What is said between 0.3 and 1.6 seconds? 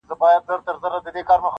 دلته روزي و ختمه سوې,